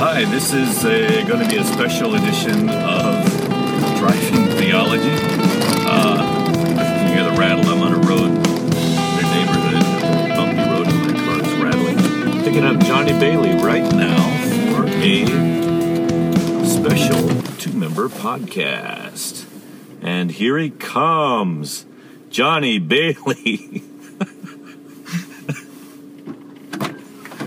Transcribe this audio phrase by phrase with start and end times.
[0.00, 3.28] Hi, this is going to be a special edition of
[3.98, 5.10] Driving Theology.
[5.10, 6.22] Uh,
[7.02, 9.82] you hear the rattle, I'm on a road, in a neighborhood,
[10.36, 11.98] bumpy road, and my car is rattling.
[12.44, 14.22] Picking up Johnny Bailey right now
[14.72, 15.26] for a
[16.64, 19.46] special two-member podcast.
[20.00, 21.86] And here he comes,
[22.30, 23.82] Johnny Bailey.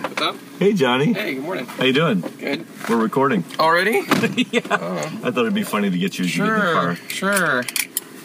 [0.01, 0.35] What's up?
[0.61, 1.11] Hey, Johnny.
[1.13, 1.65] Hey, good morning.
[1.65, 2.21] How you doing?
[2.21, 2.65] Good.
[2.87, 3.43] We're recording.
[3.59, 3.91] Already?
[4.51, 4.61] yeah.
[4.69, 6.95] I thought it'd be funny to get you as you get in the car.
[7.07, 7.63] Sure, sure.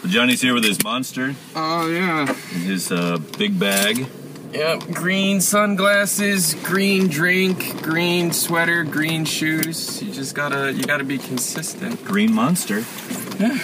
[0.03, 2.31] So Johnny's here with his monster Oh, yeah.
[2.33, 4.05] his uh, big bag.
[4.53, 4.91] Yep.
[4.93, 10.01] Green sunglasses, green drink, green sweater, green shoes.
[10.03, 12.05] You just gotta, you gotta be consistent.
[12.05, 12.83] Green Monster.
[13.39, 13.57] Yeah.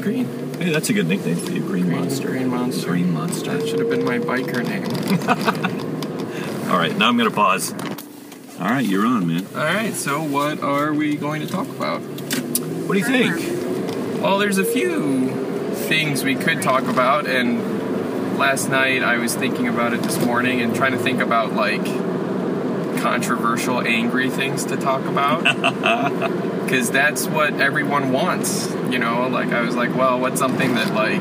[0.00, 0.26] Green.
[0.58, 2.28] Hey, that's a good nickname for you, Green, Green Monster.
[2.28, 2.88] Green monster.
[2.88, 3.56] Green Monster.
[3.58, 5.80] That should have been my biker name.
[6.74, 7.72] All right, now I'm gonna pause.
[8.58, 9.46] All right, you're on, man.
[9.54, 9.94] All right.
[9.94, 12.00] So, what are we going to talk about?
[12.00, 14.20] What do you think?
[14.20, 15.30] Well, there's a few
[15.86, 20.62] things we could talk about, and last night I was thinking about it this morning
[20.62, 21.84] and trying to think about like
[23.00, 26.50] controversial, angry things to talk about.
[26.64, 29.28] Because that's what everyone wants, you know?
[29.28, 31.20] Like, I was like, well, what's something that, like,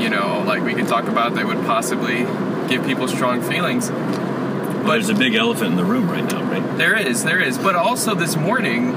[0.00, 2.24] you know, like we could talk about that would possibly
[2.66, 3.90] give people strong feelings?
[4.84, 6.76] Well, there's a big elephant in the room right now, right?
[6.76, 7.56] There is, there is.
[7.56, 8.94] But also this morning,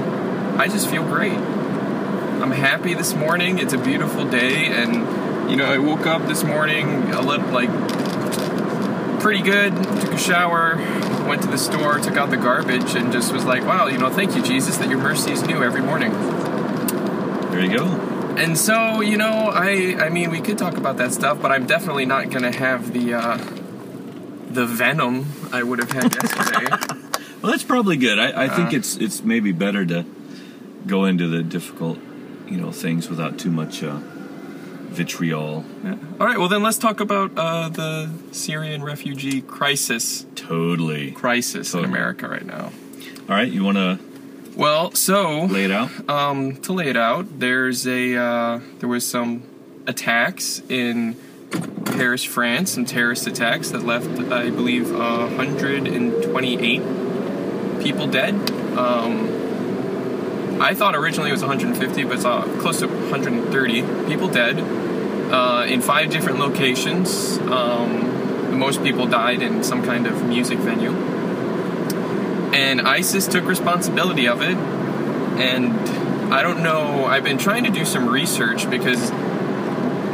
[0.58, 1.32] I just feel great.
[1.32, 3.58] I'm happy this morning.
[3.58, 7.70] It's a beautiful day, and you know, I woke up this morning a little like
[9.20, 9.74] pretty good.
[9.76, 10.76] Took a shower,
[11.26, 14.10] went to the store, took out the garbage, and just was like, wow, you know,
[14.10, 16.12] thank you, Jesus, that your mercy is new every morning.
[17.50, 17.86] There you go.
[18.36, 21.66] And so, you know, I I mean, we could talk about that stuff, but I'm
[21.66, 23.38] definitely not gonna have the uh,
[24.50, 26.76] the venom I would have had yesterday.
[27.40, 28.18] Well, that's probably good.
[28.18, 28.78] I, I think Uh.
[28.78, 30.04] it's it's maybe better to
[30.88, 31.98] go into the difficult,
[32.48, 33.98] you know, things without too much uh,
[34.90, 35.64] vitriol.
[35.84, 35.96] Yeah.
[36.18, 41.12] All right, well then let's talk about uh, the Syrian refugee crisis Totally.
[41.12, 42.72] crisis in America right now.
[43.28, 43.98] All right, you want to
[44.56, 45.90] Well, so lay it out?
[46.10, 49.42] um, to lay it out, there's a uh, there was some
[49.86, 51.14] attacks in
[51.84, 56.82] Paris, France, some terrorist attacks that left, I believe, uh, 128
[57.82, 58.34] people dead.
[58.78, 64.58] Um, I thought originally it was 150, but it's uh, close to 130 people dead
[65.32, 67.38] uh, in five different locations.
[67.38, 70.92] Um, most people died in some kind of music venue.
[72.52, 74.56] And ISIS took responsibility of it.
[74.56, 75.74] And
[76.32, 79.10] I don't know, I've been trying to do some research because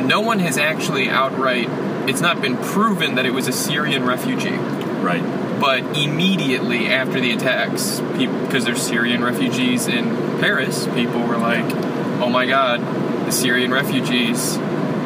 [0.05, 1.69] no one has actually outright,
[2.09, 4.51] it's not been proven that it was a Syrian refugee.
[4.51, 5.23] Right.
[5.61, 11.65] But immediately after the attacks, because there's Syrian refugees in Paris, people were like,
[12.21, 12.81] "Oh my God,
[13.27, 14.59] the Syrian refugees!"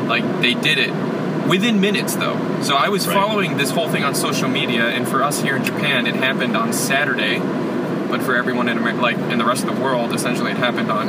[0.07, 0.91] Like they did it
[1.47, 2.39] within minutes, though.
[2.63, 3.15] So I was Right.
[3.15, 6.57] following this whole thing on social media, and for us here in Japan, it happened
[6.57, 7.41] on Saturday.
[8.11, 10.91] But for everyone in America, like in the rest of the world, essentially it happened
[10.91, 11.09] on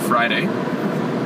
[0.00, 0.48] Friday.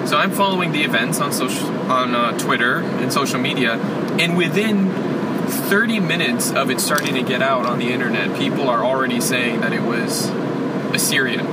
[0.09, 4.91] So I'm following the events on social, on uh, Twitter and social media, and within
[4.91, 9.61] 30 minutes of it starting to get out on the internet, people are already saying
[9.61, 10.27] that it was
[10.95, 11.47] a Syrian,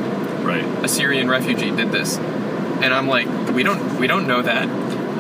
[0.46, 0.64] Right.
[0.84, 4.70] a Syrian refugee did this, and I'm like, we don't, we don't know that.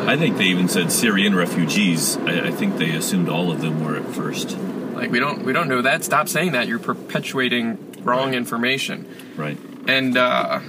[0.07, 2.15] I think they even said Syrian refugees.
[2.15, 4.57] I, I think they assumed all of them were at first.
[4.57, 6.05] Like we don't, we don't know that.
[6.05, 6.69] Stop saying that.
[6.69, 8.35] You're perpetuating wrong Right.
[8.35, 9.05] information.
[9.35, 9.57] Right.
[9.87, 10.61] And uh,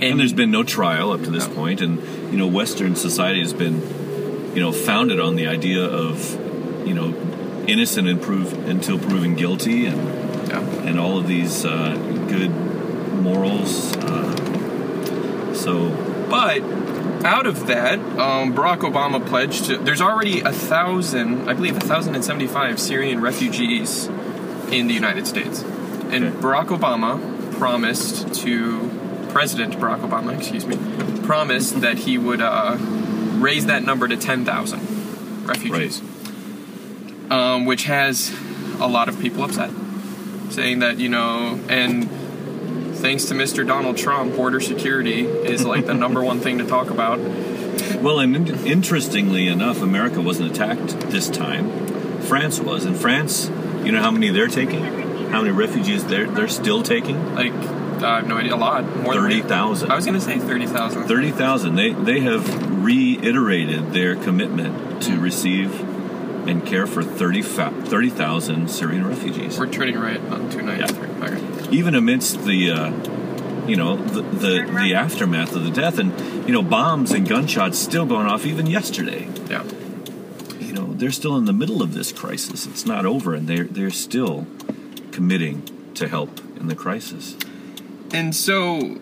[0.00, 1.54] And there's been no trial up to this No.
[1.54, 3.80] point, and you know, Western society has been,
[4.54, 6.32] you know, founded on the idea of,
[6.86, 7.14] you know,
[7.66, 9.96] innocent and prove, until proven guilty, and
[10.48, 10.60] yeah.
[10.88, 11.94] and all of these uh,
[12.28, 12.50] good
[13.22, 13.96] morals.
[13.96, 15.90] Uh, so
[16.28, 16.60] But
[17.24, 19.78] out of that, um, Barack Obama pledged to.
[19.78, 24.08] There's already a thousand, I believe, a thousand and seventy-five Syrian refugees
[24.70, 25.62] in the United States,
[26.10, 26.36] and Okay.
[26.36, 27.18] Barack Obama
[27.58, 28.90] promised to
[29.36, 30.78] President Barack Obama, excuse me,
[31.26, 32.78] promised that he would uh,
[33.34, 34.80] raise that number to ten thousand
[35.46, 36.00] refugees,
[37.28, 38.34] um, which has
[38.80, 39.70] a lot of people upset,
[40.48, 42.10] saying that you know and
[42.96, 43.66] thanks to Mr.
[43.66, 47.18] Donald Trump, border security is like the number one thing to talk about.
[48.00, 52.20] Well, and in- interestingly enough, America wasn't attacked this time.
[52.22, 53.50] France was, and France,
[53.84, 54.82] you know how many they're taking?
[55.28, 57.34] How many refugees they're they're still taking?
[57.34, 57.52] Like,
[58.02, 59.90] I have no idea, a lot more than Thirty thousand.
[59.90, 61.04] I was gonna say thirty thousand.
[61.04, 61.76] Thirty thousand.
[61.76, 65.80] They they have reiterated their commitment to receive
[66.48, 69.58] and care for 30 30,000 Syrian refugees.
[69.58, 71.08] We're turning right on 293.
[71.24, 71.76] Okay.
[71.76, 76.52] Even amidst the, uh, you know, the, the the aftermath of the death, and you
[76.52, 79.28] know, bombs and gunshots still going off even yesterday.
[79.48, 79.64] Yeah.
[80.60, 82.66] You know, they're still in the middle of this crisis.
[82.66, 84.46] It's not over, and they're they're still
[85.10, 85.62] committing
[85.94, 87.36] to help in the crisis.
[88.12, 88.98] And so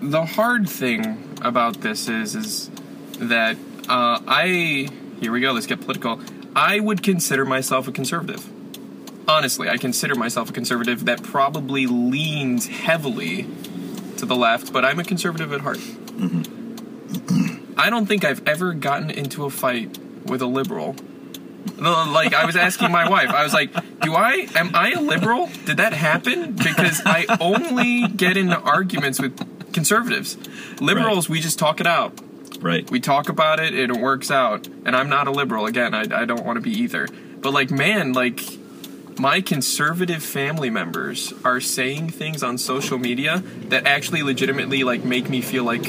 [0.00, 2.70] the hard thing about this is is
[3.18, 3.56] that
[3.88, 4.88] uh, I
[5.20, 5.52] here we go.
[5.52, 6.20] Let's get political.
[6.54, 8.48] I would consider myself a conservative.
[9.28, 13.46] Honestly, I consider myself a conservative that probably leans heavily
[14.18, 15.78] to the left, but I'm a conservative at heart.
[17.76, 20.96] I don't think I've ever gotten into a fight with a liberal.
[21.78, 25.48] Like I was asking my wife, I was like, "Do I am I a liberal?
[25.64, 30.36] Did that happen?" Because I only get into arguments with conservatives.
[30.80, 32.18] Liberals, we just talk it out.
[32.60, 32.88] Right.
[32.90, 34.68] We talk about it, it works out.
[34.84, 35.66] And I'm not a liberal.
[35.66, 37.08] Again, I, I don't want to be either.
[37.40, 38.40] But like, man, like
[39.18, 43.38] my conservative family members are saying things on social media
[43.68, 45.82] that actually legitimately like make me feel like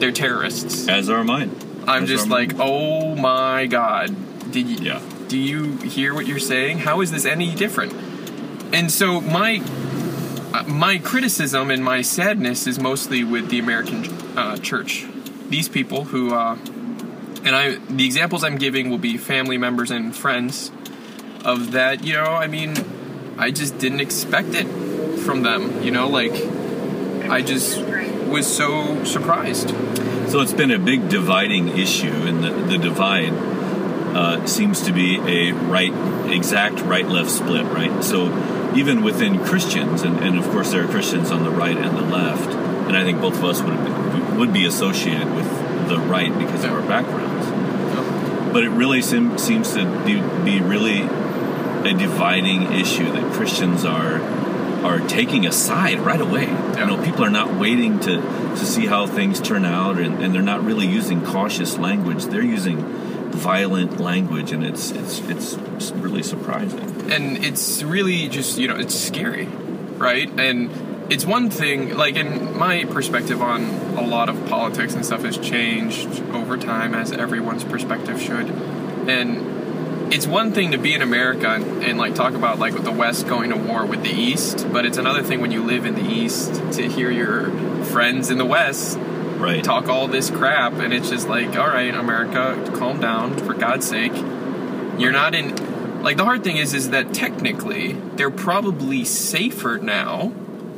[0.00, 0.86] they're terrorists.
[0.88, 1.54] As are mine.
[1.88, 2.68] I'm As just like, mine.
[2.68, 4.14] oh my god,
[4.56, 4.86] did you?
[4.86, 5.02] Yeah.
[5.28, 6.78] Do you hear what you're saying?
[6.78, 7.92] How is this any different?
[8.72, 9.62] And so my
[10.54, 14.06] uh, my criticism and my sadness is mostly with the American
[14.38, 15.04] uh, church.
[15.50, 16.56] These people who, uh,
[17.44, 20.72] and I, the examples I'm giving will be family members and friends
[21.44, 22.02] of that.
[22.02, 22.74] You know, I mean,
[23.36, 24.66] I just didn't expect it
[25.18, 25.82] from them.
[25.82, 26.32] You know, like
[27.28, 27.78] I just
[28.26, 29.68] was so surprised.
[30.30, 33.55] So it's been a big dividing issue, and the, the divide
[34.16, 35.92] uh, seems to be a right,
[36.32, 38.02] exact right left split, right?
[38.02, 41.96] So even within Christians, and, and of course there are Christians on the right and
[41.96, 42.48] the left,
[42.88, 45.46] and I think both of us would, would be associated with
[45.88, 48.52] the right because of our backgrounds.
[48.54, 50.14] But it really seem, seems to be,
[50.44, 54.20] be really a dividing issue that Christians are
[54.82, 56.44] are taking a side right away.
[56.44, 60.32] You know, people are not waiting to, to see how things turn out, and, and
[60.32, 62.26] they're not really using cautious language.
[62.26, 63.05] They're using
[63.36, 67.10] violent language, and it's it's it's really surprising.
[67.12, 69.46] and it's really just you know it's scary
[69.98, 70.70] right and
[71.10, 73.62] it's one thing like in my perspective on
[73.96, 78.50] a lot of politics and stuff has changed over time as everyone's perspective should
[79.08, 82.92] and it's one thing to be in america and, and like talk about like the
[82.92, 85.94] west going to war with the east but it's another thing when you live in
[85.94, 87.50] the east to hear your
[87.84, 88.98] friends in the west
[89.46, 89.62] Right.
[89.64, 93.86] talk all this crap and it's just like all right america calm down for god's
[93.86, 94.12] sake
[94.98, 100.28] you're not in like the hard thing is is that technically they're probably safer now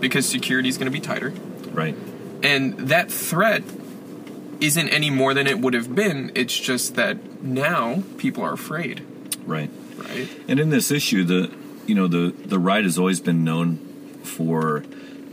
[0.00, 1.32] because security is going to be tighter
[1.72, 1.96] Right.
[2.42, 3.62] and that threat
[4.60, 9.02] isn't any more than it would have been it's just that now people are afraid
[9.46, 9.70] Right.
[9.96, 11.50] right And in this issue, the
[11.86, 13.78] you know the the right has always been known
[14.22, 14.84] for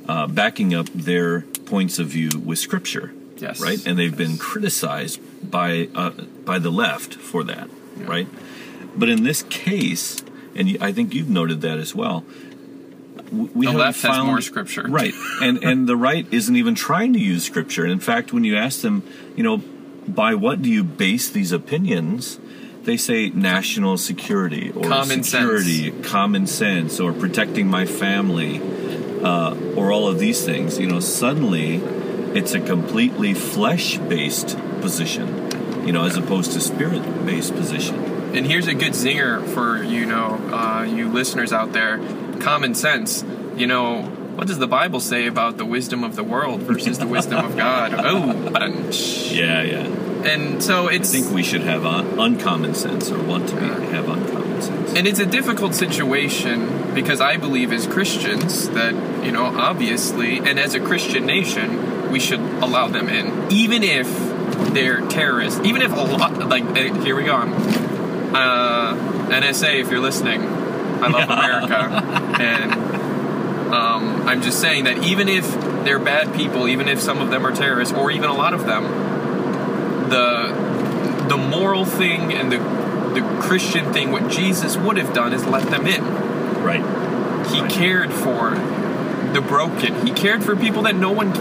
[0.07, 3.11] uh, backing up their points of view with scripture.
[3.37, 3.59] Yes.
[3.61, 3.85] Right.
[3.85, 6.11] And they've been criticized by uh,
[6.45, 7.69] by the left for that.
[7.97, 8.05] Yeah.
[8.07, 8.27] Right.
[8.95, 10.23] But in this case,
[10.55, 12.23] and I think you've noted that as well.
[13.31, 14.83] We The left has more scripture.
[14.87, 15.13] right?
[15.41, 17.83] And and the right isn't even trying to use scripture.
[17.83, 19.03] And in fact, when you ask them,
[19.35, 19.57] you know,
[20.07, 22.39] by what do you base these opinions?
[22.83, 26.07] They say national security or Common sense.
[26.07, 28.61] common sense, or protecting my family,
[29.23, 30.77] uh, or all of these things.
[30.79, 31.81] You know, suddenly
[32.35, 37.95] it's a completely flesh-based position, you know, as opposed to spirit-based position.
[38.35, 41.99] And here's a good zinger for you know uh, you listeners out there.
[42.41, 43.23] Common sense.
[43.55, 44.01] You know
[44.35, 47.55] what does the Bible say about the wisdom of the world versus the wisdom of
[47.55, 47.93] God?
[48.05, 49.31] Oh, bunch.
[49.31, 49.87] Yeah, yeah.
[50.29, 51.13] And so it's.
[51.15, 54.93] I think we should have un- uncommon sense, or want to be, have uncommon sense.
[54.95, 60.59] and it's a difficult situation because I believe as Christians that you know obviously and
[60.59, 64.07] as a Christian nation we should allow them in even if
[64.73, 66.63] they're terrorists even if a lot like
[67.03, 68.95] here we go uh,
[69.29, 70.41] NSA if you're listening
[71.03, 71.75] I love America
[72.41, 72.71] and
[73.73, 75.45] um, I'm just saying that even if
[75.83, 78.65] they're bad people even if some of them are terrorists or even a lot of
[78.65, 78.83] them
[80.09, 82.59] the the moral thing and the
[83.15, 86.03] the Christian thing, what Jesus would have done is let them in.
[86.63, 86.81] right.
[87.47, 87.71] He Right.
[87.71, 88.51] cared for
[89.33, 90.05] the broken.
[90.05, 91.31] He cared for people that no one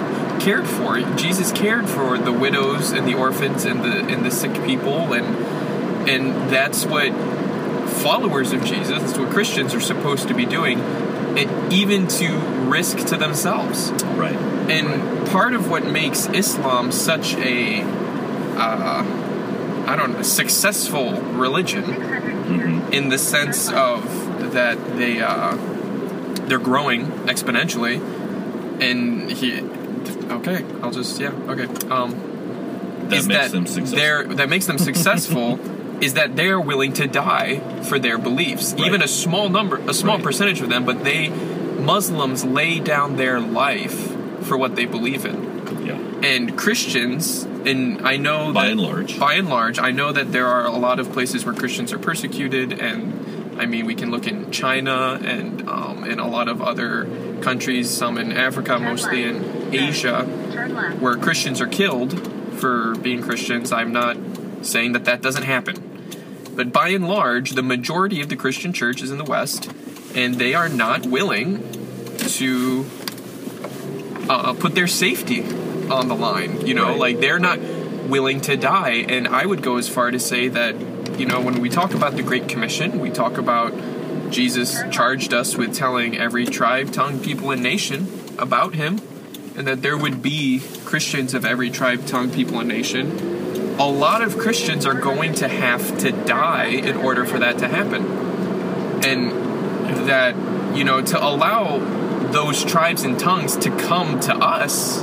[0.45, 1.01] cared for.
[1.17, 5.27] Jesus cared for the widows and the orphans and the and the sick people and
[6.09, 7.13] and that's what
[8.05, 12.29] followers of Jesus, that's what Christians are supposed to be doing, and even to
[12.69, 13.91] risk to themselves.
[13.93, 14.37] Right.
[14.71, 19.05] And part of what makes Islam such a, uh,
[19.87, 21.85] I don't know, successful religion
[22.93, 25.57] in the sense of that they uh,
[26.47, 28.01] they're growing exponentially,
[28.83, 29.63] and he.
[30.31, 31.31] Okay, I'll just yeah.
[31.49, 31.65] Okay.
[31.91, 33.99] Um, That is makes that them successful.
[33.99, 35.59] they're that makes them successful
[36.01, 38.73] is that they're willing to die for their beliefs.
[38.73, 38.87] Right.
[38.87, 40.25] Even a small number, a small Right.
[40.25, 41.29] percentage of them, but they
[41.79, 44.13] Muslims lay down their life
[44.43, 45.87] for what they believe in.
[45.87, 45.99] Yeah.
[46.23, 49.19] And Christians, and I know By that, and large.
[49.21, 51.99] by and large, I know that there are a lot of places where Christians are
[51.99, 56.63] persecuted, and I mean we can look in China and um, in a lot of
[56.63, 57.07] other
[57.43, 60.25] countries, some in Africa, mostly in Asia,
[61.01, 62.19] where Christians are killed
[62.59, 63.73] for being Christians.
[63.73, 64.17] I'm not
[64.63, 65.77] saying that that doesn't happen.
[66.55, 69.71] But by and large, the majority of the Christian church is in the West,
[70.15, 71.59] and they are not willing
[72.19, 72.87] to
[74.29, 75.43] uh, put their safety
[75.91, 76.67] on the line.
[76.67, 76.99] You know, Right.
[76.99, 77.59] like they're not
[78.09, 79.05] willing to die.
[79.09, 80.75] And I would go as far to say that,
[81.19, 83.73] you know, when we talk about the Great Commission, we talk about
[84.31, 88.07] Jesus charged us with telling every tribe, tongue, people, and nation
[88.39, 89.01] about him,
[89.57, 93.77] and that there would be Christians of every tribe, tongue, people, and nation.
[93.79, 97.69] A lot of Christians are going to have to die in order for that to
[97.69, 98.05] happen.
[99.05, 99.45] And
[100.09, 101.79] that, you know, to allow
[102.33, 105.03] those tribes and tongues to come to us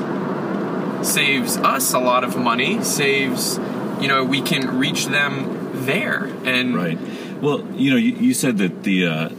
[1.08, 3.58] saves us a lot of money, saves,
[4.00, 6.26] you know, we can reach them there.
[6.44, 6.98] And Right.
[7.42, 9.30] Well, you know, you, you said that the uh,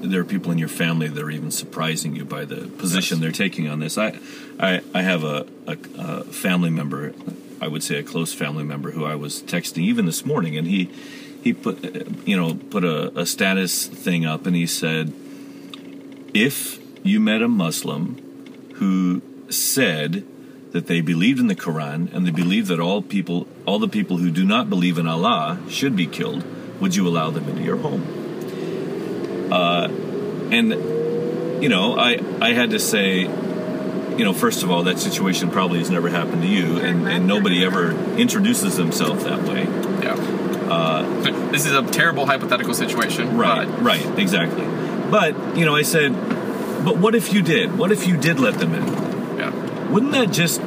[0.00, 3.22] there are people in your family that are even surprising you by the position Yes.
[3.22, 3.96] they're taking on this.
[3.96, 4.18] I,
[4.58, 7.14] I, I have a, a, a family member,
[7.60, 10.66] I would say a close family member, who I was texting even this morning, and
[10.66, 10.90] he
[11.42, 11.84] he put
[12.26, 15.12] you know put a, a status thing up, and he said,
[16.34, 18.16] if you met a Muslim
[18.74, 20.24] who said
[20.72, 24.18] that they believed in the Quran and they believed that all people, all the people
[24.18, 26.44] who do not believe in Allah should be killed,
[26.80, 29.48] would you allow them into your home?
[29.50, 29.88] Uh,
[30.50, 30.70] and
[31.62, 33.26] you know, I I had to say,
[34.18, 37.26] you know, first of all, that situation probably has never happened to you, and, and
[37.26, 39.62] nobody ever introduces themselves that way.
[40.02, 40.14] yeah.
[40.68, 43.36] Uh, this is a terrible hypothetical situation.
[43.36, 44.64] Right, but- right, exactly.
[45.10, 46.12] But you know, I said,
[46.84, 47.78] but what if you did?
[47.78, 48.86] What if you did let them in?
[49.38, 49.88] yeah.
[49.88, 50.60] wouldn't that just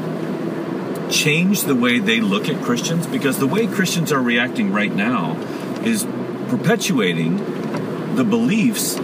[1.12, 3.06] change the way they look at Christians?
[3.06, 5.36] Because the way Christians are reacting right now
[5.84, 6.06] is
[6.48, 8.96] perpetuating the beliefs,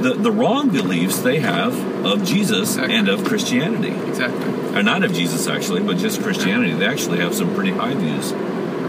[0.00, 2.94] the, the wrong beliefs they have of Jesus Exactly.
[2.96, 3.94] and of Christianity.
[4.08, 4.76] Exactly.
[4.78, 6.72] Or not of Jesus, actually, but just Christianity.
[6.74, 8.32] They actually have some pretty high views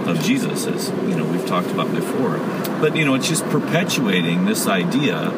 [0.08, 2.38] of Jesus, as you know we've talked about before.
[2.80, 5.32] But you know, it's just perpetuating this idea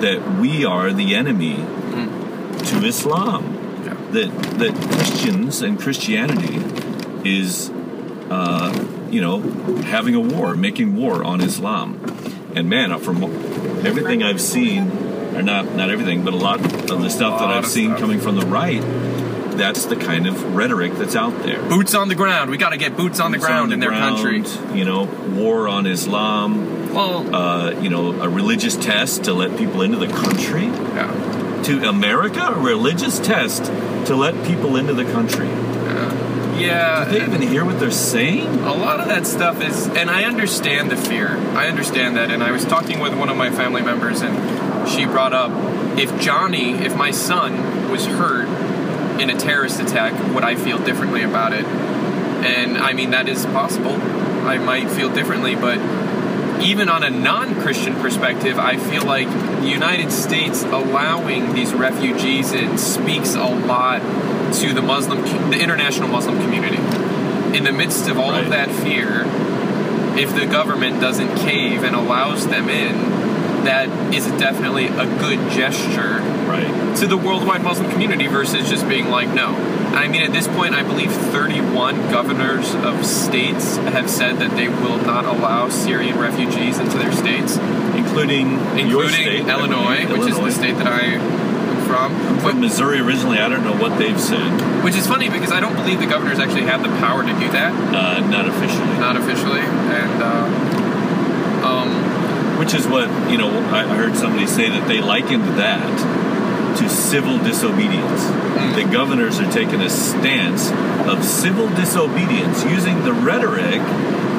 [0.00, 3.42] that we are the enemy to Islam
[3.84, 3.94] Yeah.
[4.12, 6.60] that that Christians and Christianity
[7.28, 7.70] is,
[8.30, 8.72] uh,
[9.10, 9.40] you know,
[9.82, 11.98] having a war, making war on Islam.
[12.54, 13.22] And man, from
[13.86, 14.90] everything I've seen,
[15.38, 18.00] or not not everything, but a lot of the stuff that I've seen stuff.
[18.00, 18.80] coming from the right,
[19.56, 21.62] that's the kind of rhetoric that's out there.
[21.68, 22.50] Boots on the ground.
[22.50, 24.78] We got to get boots on the Boots ground the in their ground, country.
[24.78, 26.92] You know, war on Islam.
[26.94, 30.66] Well, Uh, you know, a religious test to let people into the country.
[30.66, 31.62] yeah.
[31.64, 33.64] To America, a religious test
[34.06, 35.48] to let people into the country.
[36.58, 37.04] Yeah.
[37.04, 38.46] Do they even hear what they're saying?
[38.64, 41.36] A lot of that stuff is, and I understand the fear.
[41.56, 42.30] I understand that.
[42.30, 44.34] And I was talking with one of my family members, and
[44.86, 45.50] she brought up
[45.98, 48.46] if Johnny, if my son was hurt
[49.20, 51.64] in a terrorist attack, would I feel differently about it?
[51.64, 53.94] And I mean, that is possible.
[54.46, 55.78] I might feel differently, but
[56.62, 59.28] even on a non Christian perspective, I feel like
[59.60, 64.00] the United States allowing these refugees in speaks a lot
[64.54, 66.78] to the Muslim, the international Muslim community.
[67.56, 68.44] In the midst of all Right.
[68.44, 69.24] of that fear,
[70.16, 72.94] if the government doesn't cave and allows them in,
[73.64, 76.96] that is definitely a good gesture Right.
[76.96, 79.54] to the worldwide Muslim community versus just being like, no.
[79.94, 84.68] I mean, at this point, I believe 31 governors of states have said that they
[84.68, 87.56] will not allow Syrian refugees into their states,
[87.96, 92.12] Including, your including state, I Illinois, which is the state that I am from.
[92.14, 93.38] I'm But, from Missouri originally.
[93.40, 94.84] I don't know what they've said.
[94.84, 97.48] which is funny because I don't believe the governors actually have the power to do
[97.50, 98.98] that, Uh, not officially.
[99.00, 99.60] not officially.
[99.60, 100.46] And, uh,
[102.68, 106.88] Which is what, you know, I I heard somebody say that they likened that to
[106.90, 108.24] civil disobedience.
[108.76, 110.70] The governors are taking a stance
[111.08, 113.80] of civil disobedience using the rhetoric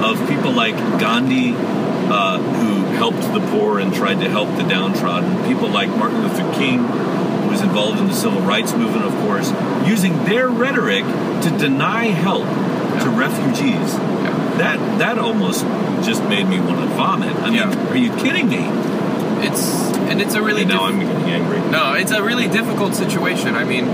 [0.06, 5.48] of people like Gandhi, uh, who helped the poor and tried to help the downtrodden,
[5.48, 9.52] people like Martin Luther King, who was involved in the civil rights movement, of course,
[9.88, 12.46] using their rhetoric to deny help
[13.02, 14.19] to refugees.
[14.60, 15.62] That that almost
[16.06, 17.36] just made me want to vomit.
[17.38, 17.90] I mean, Yeah.
[17.92, 18.64] are you kidding me?
[19.48, 21.60] It's and it's a really And now diff- I'm getting angry.
[21.72, 23.56] No, it's a really difficult situation.
[23.56, 23.86] I mean,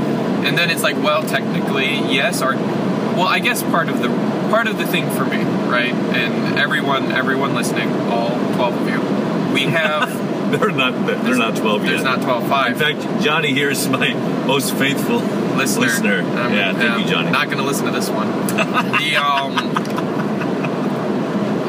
[0.46, 4.10] and then it's like, well, technically, yes, our well, I guess part of the
[4.50, 5.38] part of the thing for me,
[5.70, 5.94] right?
[5.94, 9.54] And everyone everyone listening, all 12 of you.
[9.54, 10.10] We have
[10.52, 10.94] They're not.
[11.08, 11.90] They're not 12 yet.
[11.90, 14.14] there's not 12 5 In fact, Johnny here is my
[14.46, 15.18] most faithful
[15.58, 15.88] listener.
[15.88, 16.20] listener.
[16.20, 17.32] Um, yeah, thank you, Johnny.
[17.32, 18.28] Not going to listen to this one.
[18.58, 19.56] the um,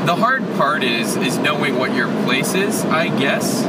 [0.07, 2.85] the hard part is is knowing what your place is.
[2.85, 3.65] I guess,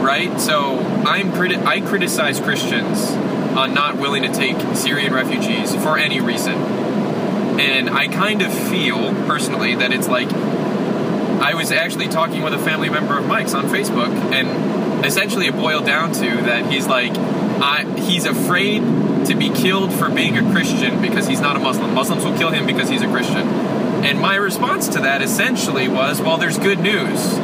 [0.00, 0.38] right?
[0.40, 3.10] So I'm criti- I criticize Christians
[3.56, 9.14] on not willing to take Syrian refugees for any reason, and I kind of feel
[9.26, 13.64] personally that it's like I was actually talking with a family member of Mike's on
[13.64, 18.80] Facebook, and essentially it boiled down to that he's like, I, he's afraid
[19.26, 21.94] to be killed for being a Christian because he's not a Muslim.
[21.94, 23.69] Muslims will kill him because he's a Christian.
[24.04, 27.38] And my response to that essentially was, well, there's good news.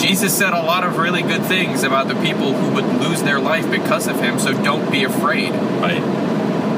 [0.00, 3.38] Jesus said a lot of really good things about the people who would lose their
[3.38, 6.00] life because of him, so don't be afraid right.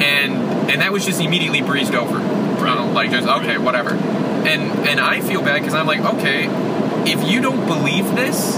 [0.02, 2.16] and and that was just immediately breezed over.
[2.16, 3.90] Um, like just okay, whatever.
[3.90, 6.46] And and I feel bad because I'm like, okay,
[7.10, 8.56] if you don't believe this,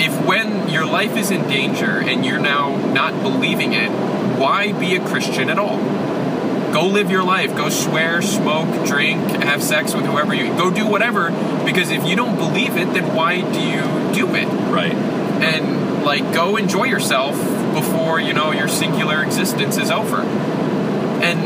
[0.00, 3.90] if when your life is in danger and you're now not believing it,
[4.38, 5.78] why be a Christian at all?
[6.74, 7.54] Go live your life.
[7.56, 11.30] Go swear, smoke, drink, have sex with whoever you go do whatever.
[11.64, 13.80] Because if you don't believe it, then why do you
[14.12, 14.46] do it?
[14.72, 14.92] Right.
[14.92, 17.36] and like go enjoy yourself
[17.74, 21.38] before you know your singular existence is over and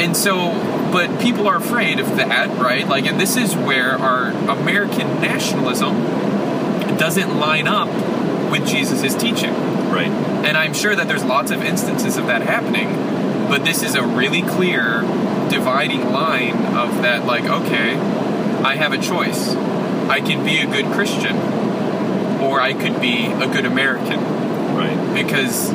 [0.00, 0.52] and so
[0.92, 5.94] but people are afraid of that right like and this is where our american nationalism
[6.96, 7.88] doesn't line up
[8.50, 9.52] with jesus' teaching
[9.90, 10.10] Right.
[10.46, 12.88] and i'm sure that there's lots of instances of that happening
[13.50, 15.00] but this is a really clear
[15.50, 17.94] dividing line of that like okay
[18.64, 19.54] i have a choice
[20.08, 21.36] i can be a good christian
[22.40, 24.20] or i could be a good american
[24.70, 25.14] Right.
[25.14, 25.70] because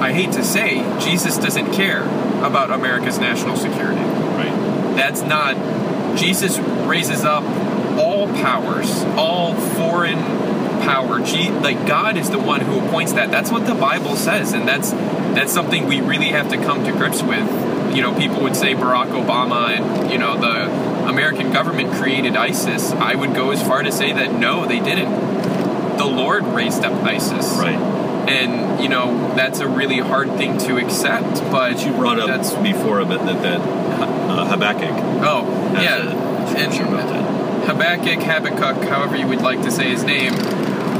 [0.00, 2.02] I hate to say, Jesus doesn't care
[2.44, 4.00] about America's national security.
[4.00, 4.94] Right.
[4.96, 5.56] That's not,
[6.16, 7.42] Jesus raises up
[7.98, 10.18] all powers, all foreign
[10.82, 11.20] power.
[11.20, 13.30] G, like God is the one who appoints that.
[13.32, 14.92] That's what the Bible says, and that's
[15.34, 17.46] that's something we really have to come to grips with.
[17.94, 22.92] You know, people would say Barack Obama and you know the American government created ISIS.
[22.92, 25.10] I would go as far to say that no, they didn't.
[25.96, 27.74] The Lord raised up ISIS Right.
[28.28, 32.52] and you know that's a really hard thing to accept but you brought up that's
[32.54, 34.94] before a bit that that uh, Habakkuk.
[35.24, 35.98] oh yeah
[36.56, 37.66] and that.
[37.66, 40.32] habakkuk habakkuk however you would like to say his name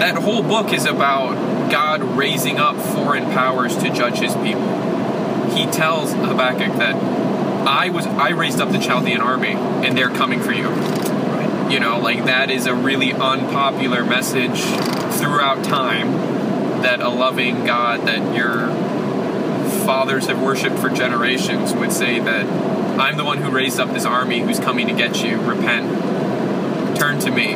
[0.01, 1.37] that whole book is about
[1.71, 4.87] god raising up foreign powers to judge his people.
[5.55, 6.95] He tells habakkuk that
[7.67, 10.69] i was i raised up the chaldean army and they're coming for you.
[10.69, 11.73] Right.
[11.73, 14.61] you know like that is a really unpopular message
[15.19, 16.13] throughout time
[16.83, 18.69] that a loving god that your
[19.85, 22.47] fathers have worshipped for generations would say that
[23.01, 25.41] i'm the one who raised up this army who's coming to get you.
[25.41, 26.99] Repent.
[26.99, 27.55] Turn to me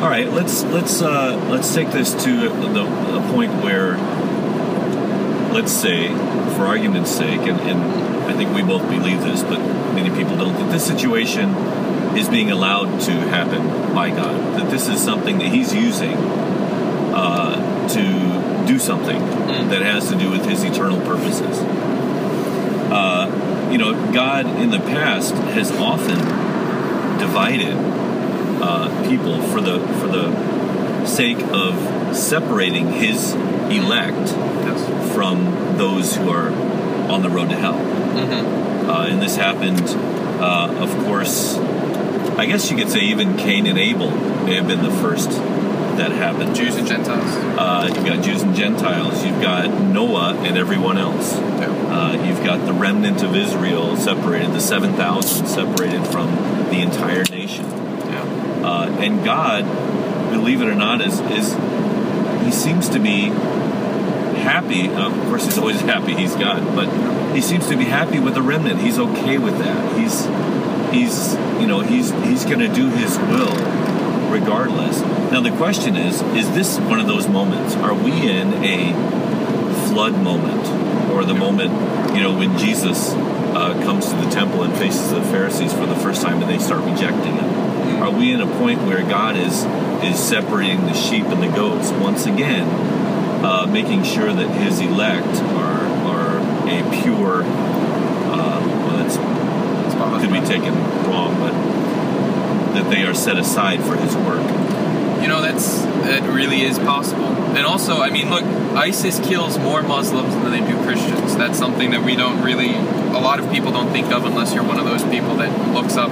[0.00, 2.84] All right, let's let's uh, let's take this to the
[3.18, 3.98] a point where,
[5.52, 6.08] let's say,
[6.56, 7.82] for argument's sake, and, and
[8.24, 9.58] I think we both believe this, but
[9.92, 10.54] many people don't.
[10.54, 11.50] That this situation
[12.16, 14.58] is being allowed to happen by God.
[14.58, 19.18] That this is something that He's using uh, to do something
[19.68, 21.58] that has to do with His eternal purposes.
[22.90, 26.16] Uh, you know, God in the past has often
[27.18, 27.76] divided
[28.62, 33.32] uh, people for the for the sake of separating His
[33.70, 34.16] elect
[34.66, 36.50] yes from those who are
[37.10, 37.74] on the road to hell.
[37.74, 38.88] mm-hmm.
[38.90, 39.80] Uh, and this happened,
[40.40, 41.56] uh, of course.
[42.38, 44.10] I guess you could say even Cain and Abel
[44.44, 45.30] may have been the first
[45.98, 46.54] that happened.
[46.54, 49.22] jews and gentiles Uh, you've got Jews and Gentiles.
[49.24, 51.34] You've got Noah and everyone else.
[51.36, 51.66] yeah.
[51.90, 56.28] Uh, you've got the remnant of Israel separated, the 7,000 separated from
[56.70, 57.39] the entire nation.
[58.64, 59.64] Uh, and God,
[60.30, 61.54] believe it or not, is, is
[62.44, 63.30] He seems to be
[64.40, 64.88] happy.
[64.88, 66.14] Of course, He's always happy.
[66.14, 66.88] He's God, but
[67.34, 68.80] He seems to be happy with the remnant.
[68.80, 69.98] He's okay with that.
[69.98, 70.26] He's
[70.92, 73.90] He's you know He's He's going to do His will
[74.30, 75.00] regardless.
[75.30, 77.74] Now the question is: Is this one of those moments?
[77.76, 78.92] Are we in a
[79.88, 80.66] flood moment,
[81.10, 81.70] or the moment
[82.14, 85.96] you know when Jesus uh, comes to the temple and faces the Pharisees for the
[85.96, 87.49] first time, and they start rejecting him?
[88.00, 89.64] Are we in a point where God is
[90.02, 92.66] is separating the sheep and the goats once again,
[93.44, 97.42] uh, making sure that His elect are are a pure?
[97.42, 100.74] Uh, well, that's That's what I was could be taken
[101.08, 101.52] wrong, but
[102.74, 104.42] that they are set aside for his work.
[105.20, 107.26] You know, that's that really is possible.
[107.26, 111.36] And also, I mean, look, ISIS kills more Muslims than they do Christians.
[111.36, 114.64] That's something that we don't really, a lot of people don't think of unless you're
[114.64, 116.10] one of those people that looks up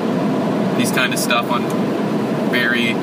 [0.78, 1.62] these kind of stuff on
[2.50, 2.94] very,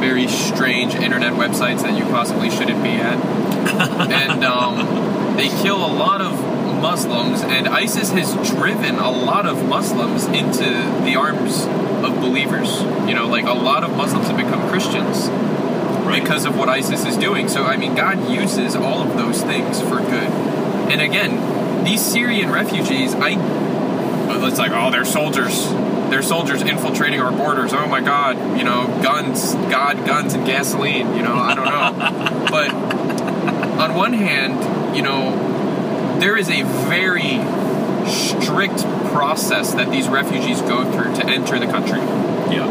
[0.00, 3.16] very strange internet websites that you possibly shouldn't be at.
[4.10, 6.32] and um, they kill a lot of
[6.82, 10.64] Muslims, and ISIS has driven a lot of Muslims into
[11.04, 11.64] the arms
[12.04, 12.82] of believers.
[13.08, 15.28] You know, like a lot of Muslims have become Christians
[16.04, 16.20] Right.
[16.20, 17.48] because of what ISIS is doing.
[17.48, 20.30] So, I mean, God uses all of those things for good.
[20.90, 23.36] And again, these Syrian refugees, I.
[24.44, 25.66] It's like, oh, they're soldiers.
[26.12, 27.72] They're soldiers infiltrating our borders.
[27.72, 31.16] Oh my God, you know, guns, God, guns, and gasoline.
[31.16, 32.46] You know, I don't know.
[32.50, 32.70] but
[33.80, 37.40] on one hand, you know, there is a very
[38.10, 42.00] strict process that these refugees go through to enter the country.
[42.54, 42.68] yeah.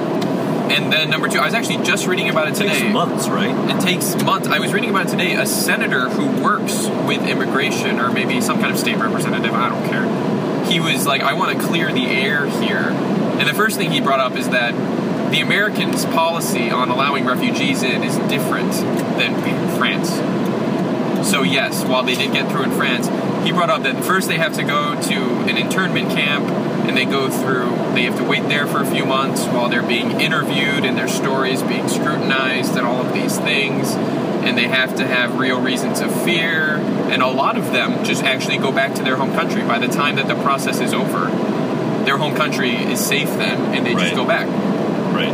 [0.71, 2.89] And then number two, I was actually just reading about it today.
[2.89, 3.75] It months, right?
[3.75, 4.49] It takes months.
[4.49, 5.33] I was reading about it today.
[5.33, 9.89] A senator who works with immigration, or maybe some kind of state representative, I don't
[9.89, 10.65] care.
[10.71, 12.91] He was like, I want to clear the air here.
[13.41, 14.71] And the first thing he brought up is that
[15.31, 18.71] the Americans' policy on allowing refugees in is different
[19.17, 19.33] than
[19.79, 20.11] France.
[21.27, 23.07] So, yes, while they did get through in France,
[23.43, 25.15] he brought up that first they have to go to
[25.49, 26.45] an internment camp
[26.87, 29.81] and they go through, they have to wait there for a few months while they're
[29.81, 33.95] being interviewed and their stories being scrutinized and all of these things.
[33.95, 36.75] And they have to have real reasons of fear.
[37.09, 39.63] And a lot of them just actually go back to their home country.
[39.63, 41.50] By the time that the process is over,
[42.05, 44.03] their home country is safe then and they Right.
[44.03, 44.47] just go back.
[45.13, 45.29] Right.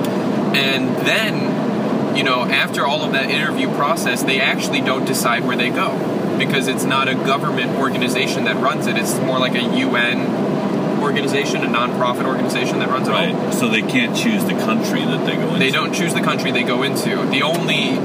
[0.55, 5.57] And then, you know, after all of that interview process, they actually don't decide where
[5.57, 5.91] they go
[6.37, 8.97] because it's not a government organization that runs it.
[8.97, 13.25] It's more like a UN organization, a nonprofit organization that runs it all.
[13.25, 13.53] Right.
[13.53, 15.59] So they can't choose the country that they go into.
[15.59, 17.23] They don't choose the country they go into.
[17.27, 17.97] The only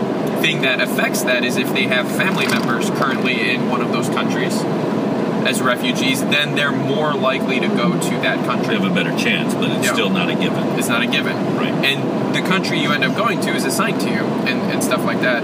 [0.43, 4.09] thing that affects that is if they have family members currently in one of those
[4.09, 4.55] countries
[5.47, 8.75] as refugees, then they're more likely to go to that They country.
[8.75, 9.93] have a better chance, but it's Yeah.
[9.93, 10.65] still not a given.
[10.79, 11.37] It's not a given.
[11.57, 11.73] Right.
[11.85, 15.05] And the country you end up going to is assigned to you and, and stuff
[15.05, 15.43] like that.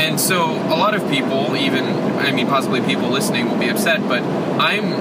[0.00, 1.84] And so a lot of people, even
[2.18, 4.22] I mean possibly people listening will be upset, but
[4.58, 4.92] I'm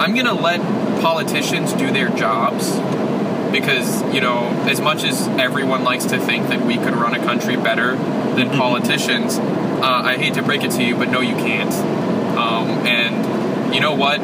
[0.00, 0.60] I'm gonna let
[1.00, 2.70] politicians do their jobs
[3.50, 7.18] because, you know, as much as everyone likes to think that we could run a
[7.18, 7.96] country better
[8.36, 11.72] than politicians, uh, I hate to break it to you, but no, you can't.
[12.38, 14.20] Um, and you know what?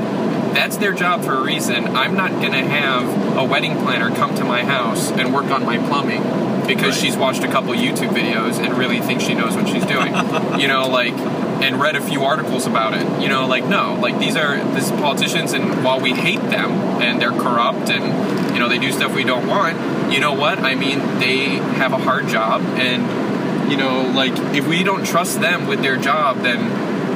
[0.55, 1.85] That's their job for a reason.
[1.97, 5.65] I'm not going to have a wedding planner come to my house and work on
[5.67, 6.23] my plumbing
[6.67, 7.05] because Right.
[7.05, 10.15] she's watched a couple YouTube videos and really thinks she knows what she's doing.
[10.61, 11.13] you know, like,
[11.61, 13.21] and read a few articles about it.
[13.23, 16.71] You know, like, no, like, these are these politicians, and while we hate them
[17.03, 20.59] and they're corrupt and, you know, they do stuff we don't want, you know what?
[20.61, 25.41] I mean, they have a hard job, and, you know, like, if we don't trust
[25.41, 26.61] them with their job, then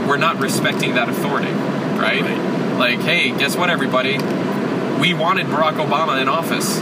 [0.09, 2.23] we're not respecting that authority, right?
[2.23, 2.75] Right.
[2.79, 4.15] Like, hey, guess what, everybody?
[5.01, 6.79] We wanted Barack Obama in office.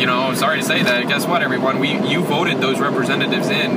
[0.00, 1.08] You know, I'm sorry to say that.
[1.08, 1.78] Guess what, everyone?
[1.78, 3.76] We you voted those representatives in.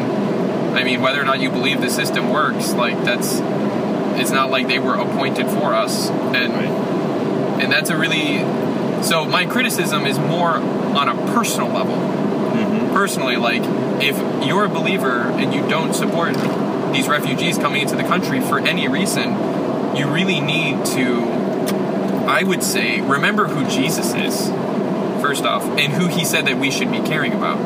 [0.75, 3.39] I mean, whether or not you believe the system works, like that's
[4.19, 6.09] it's not like they were appointed for us.
[6.09, 7.61] And Right.
[7.63, 8.39] and that's a really
[9.03, 11.95] so my criticism is more on a personal level
[12.53, 12.93] Mm-hmm.
[12.93, 13.63] personally like
[14.01, 14.15] if
[14.47, 16.35] you're a believer and you don't support
[16.93, 19.31] these refugees coming into the country for any reason
[19.95, 21.21] you really need to
[22.27, 24.49] i would say remember who jesus is
[25.23, 27.57] first off and who he said that we should be caring about.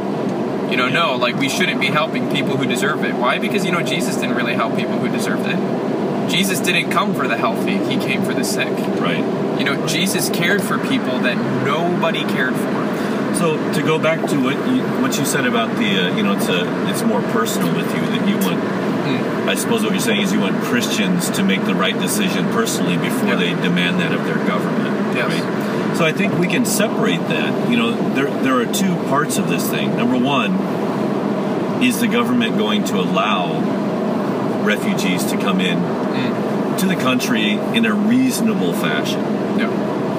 [0.69, 3.15] You know no like we shouldn't be helping people who deserve it.
[3.15, 3.39] Why?
[3.39, 6.29] Because you know jesus didn't really help people who deserved it.
[6.29, 8.69] Jesus didn't come for the healthy he came for the sick.
[8.99, 9.23] Right.
[9.57, 11.35] you know jesus cared for people that
[11.65, 12.86] nobody cared for
[13.39, 16.33] So to go back to what you, what you said about the uh, you know
[16.33, 18.59] it's a it's more personal with you that you want.
[18.59, 19.49] Hmm.
[19.49, 22.97] I suppose what you're saying is you want Christians to make the right decision personally
[22.97, 23.35] before Yeah.
[23.35, 25.15] they demand that of their government.
[25.15, 25.29] Yes.
[25.31, 25.97] Right.
[25.97, 27.69] So I think we can separate that.
[27.69, 29.95] You know, there there are two parts of this thing.
[29.97, 30.51] Number one,
[31.83, 33.61] is the government going to allow
[34.63, 36.77] refugees to come in Mm.
[36.79, 39.21] to the country in a reasonable fashion?
[39.57, 39.69] no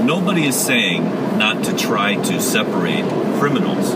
[0.09, 1.05] Nobody is saying
[1.39, 3.05] not to try to separate
[3.39, 3.93] criminals.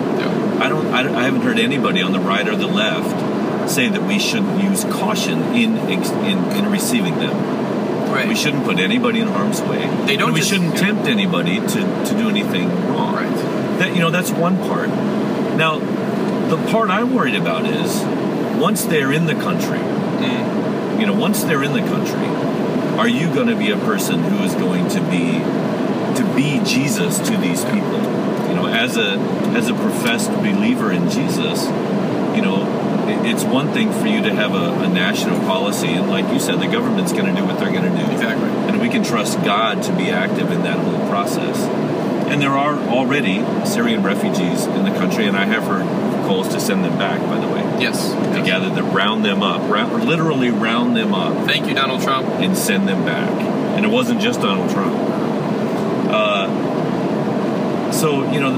[0.62, 0.87] I don't.
[0.88, 4.62] I, I haven't heard anybody on the right or the left say that we shouldn't
[4.62, 7.35] use caution in in, in receiving them.
[8.12, 9.87] right We shouldn't put anybody in harm's way.
[10.07, 10.81] They don't And we just- shouldn't yeah.
[10.81, 13.14] tempt anybody to, to do anything wrong.
[13.14, 13.35] right
[13.79, 14.88] That you know that's one part.
[15.57, 15.79] Now,
[16.53, 17.90] the part I'm worried about is
[18.61, 19.79] once they're in the country.
[19.79, 21.01] Mm.
[21.01, 22.27] You know, once they're in the country,
[23.01, 25.40] are you going to be a person who is going to be
[26.16, 28.01] to be Jesus to these people?
[28.48, 29.12] You know, as a
[29.57, 31.64] as a professed believer in Jesus,
[32.37, 32.64] you know,
[33.09, 36.40] it, it's one thing for you to have a, a national policy, and like you
[36.40, 38.11] said, the government's going to do what they're going to do.
[38.12, 38.48] Exactly.
[38.68, 41.57] And we can trust God to be active in that whole process.
[42.31, 45.85] And there are already Syrian refugees in the country, and I have heard
[46.27, 47.20] calls to send them back.
[47.20, 48.11] By the way, Yes.
[48.12, 48.46] to yes.
[48.46, 52.27] gather them, round them up, round, literally round them up Thank you, Donald Trump.
[52.40, 53.29] and send them back.
[53.77, 54.96] And it wasn't just Donald Trump.
[56.12, 58.55] Uh, so you know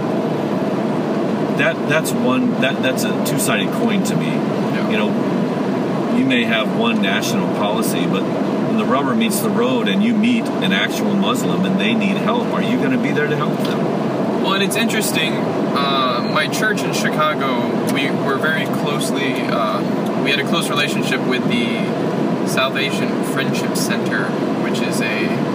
[1.56, 4.26] that that's one that that's a two-sided coin to me.
[4.26, 4.90] Yeah.
[4.90, 9.88] You know, you may have one national policy, but when the rubber meets the road
[9.88, 13.12] and you meet an actual Muslim and they need help, are you going to be
[13.12, 13.78] there to help them?
[14.42, 15.32] Well, and it's interesting.
[15.32, 19.34] Uh, my church in Chicago, we were very closely.
[19.40, 24.26] Uh, we had a close relationship with the Salvation Friendship Center,
[24.62, 25.53] which is a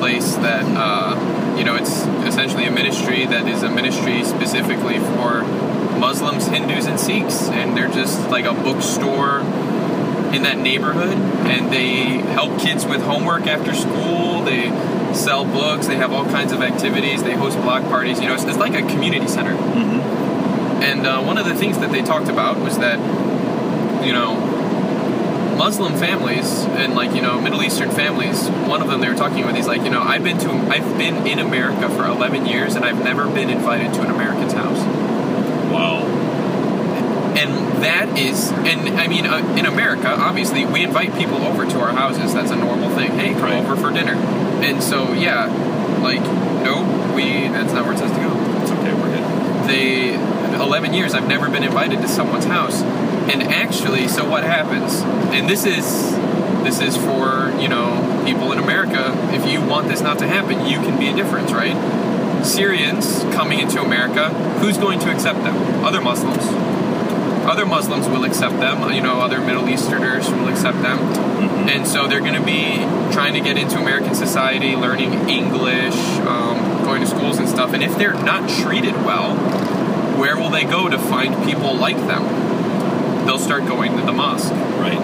[0.00, 5.42] place that uh, you know it's essentially a ministry that is a ministry specifically for
[6.00, 9.40] Muslims, Hindus, and Sikhs, and they're just like a bookstore
[10.34, 11.18] in that neighborhood
[11.50, 11.92] and they
[12.32, 14.70] help kids with homework after school they
[15.12, 18.44] sell books they have all kinds of activities they host block parties you know it's,
[18.44, 20.82] it's like a community center Mm-hmm.
[20.84, 22.98] and uh, one of the things that they talked about was that
[24.06, 24.36] you know
[25.60, 29.42] muslim families and like you know middle eastern families one of them they were talking
[29.42, 32.76] about he's like you know i've been to i've been in america for 11 years
[32.76, 34.78] and i've never been invited to an american's house
[35.70, 35.98] Wow.
[37.36, 37.50] and
[37.82, 41.92] that is and i mean uh, in america obviously we invite people over to our
[41.92, 43.62] houses that's a normal thing hey come Right.
[43.62, 44.14] over for dinner
[44.64, 45.46] and so yeah
[46.02, 46.22] like
[46.64, 46.82] no
[47.14, 48.94] we that's not where it says to go It's okay.
[48.94, 49.68] We're good.
[49.68, 50.14] they
[50.60, 52.82] 11 years i've never been invited to someone's house
[53.30, 56.12] and actually so what happens and this is
[56.64, 59.14] this is for you know people in america.
[59.32, 61.76] If you want this not to happen you can be a difference right?
[62.44, 65.84] Syrians coming into america who's going to accept them?
[65.84, 66.44] Other muslims.
[67.46, 68.92] Other muslims will accept them.
[68.92, 70.98] You know other middle easterners will accept them.
[71.68, 72.76] And so they're going to be
[73.12, 75.94] trying to get into American society, learning English,
[76.26, 77.72] um, going to schools and stuff.
[77.72, 79.36] And if they're not treated well,
[80.18, 82.39] where will they go to find people like them?
[83.50, 84.52] Start going to the mosque.
[84.52, 84.96] Right.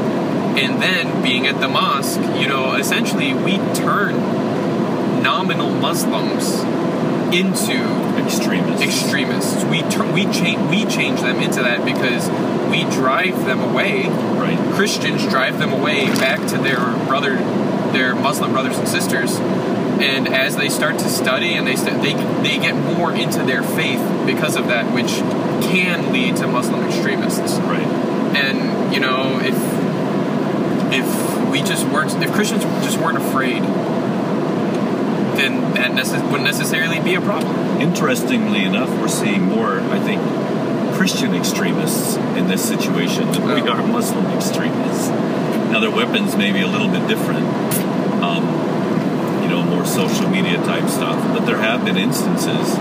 [0.56, 4.14] And then being at the mosque, you know, essentially we turn
[5.20, 6.60] nominal Muslims
[7.34, 7.74] into
[8.16, 8.82] Extremists.
[8.82, 9.64] extremists.
[9.64, 12.30] We turn, we change we change them into that because
[12.70, 14.56] we drive them away right.
[14.74, 16.78] Christians drive them away back to their
[17.08, 17.34] brother,
[17.90, 22.14] their Muslim brothers and sisters, and as they start to study and they st- they
[22.44, 25.10] they get more into their faith because of that, which
[25.68, 27.54] can lead to Muslim extremists.
[27.58, 27.95] Right.
[28.36, 29.56] And you know, if
[30.92, 33.62] if we just weren't, if Christians just weren't afraid,
[35.36, 37.54] then that necess- wouldn't necessarily be a problem.
[37.80, 40.20] Interestingly enough, we're seeing more, I think,
[40.96, 43.72] Christian extremists in this situation than we Oh.
[43.72, 45.08] are Muslim extremists.
[45.70, 47.44] Now, their weapons may be a little bit different,
[48.22, 48.44] um,
[49.42, 52.76] you know, more social media type stuff, but there have been instances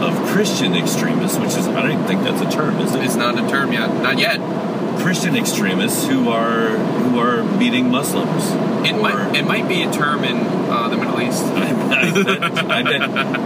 [0.00, 3.02] of Christian extremists, which is, I don't even think that's a term, is it?
[3.02, 4.38] It's not a term yet, not yet.
[5.08, 8.44] Christian extremists who are who are beating Muslims.
[8.86, 11.42] It or- might it might be a term in uh, the Middle East.
[11.44, 12.82] I,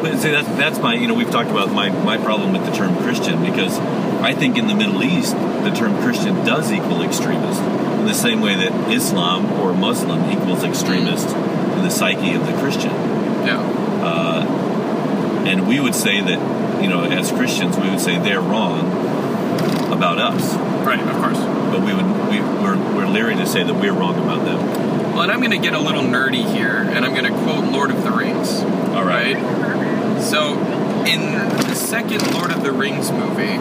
[0.03, 0.17] I.
[0.17, 0.95] See, that's that's my.
[0.95, 4.59] You know, we've talked about my my problem with the term Christian because I think
[4.59, 8.91] in the Middle East the term Christian does equal extremist in the same way that
[8.91, 12.91] Islam or Muslim equals extremist in the psyche of the Christian.
[13.47, 13.61] Yeah.
[14.03, 14.45] Uh,
[15.47, 19.12] and we would say that, you know, as Christians, we would say they're wrong
[19.93, 20.55] about us,
[20.87, 21.39] Right, of course.
[21.39, 24.59] but we would we, we're we're leery to say that we're wrong about them.
[25.13, 27.71] Well, and I'm going to get a little nerdy here, and I'm going to quote
[27.71, 28.61] Lord of the Rings.
[28.95, 29.37] All right.
[30.23, 30.55] So,
[31.05, 31.33] in
[31.69, 33.59] the second Lord of the Rings movie,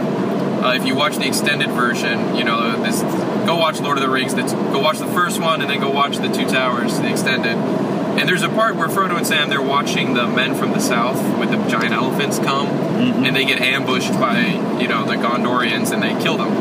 [0.64, 3.02] uh, if you watch the extended version, you know this.
[3.46, 4.34] Go watch Lord of the Rings.
[4.36, 7.58] That's, go watch the first one, and then go watch the Two Towers, the extended.
[7.58, 11.40] And there's a part where Frodo and Sam they're watching the men from the south
[11.40, 12.68] with the giant elephants come,
[13.00, 14.42] and they get ambushed by
[14.80, 16.52] you know the Gondorians, and they kill them.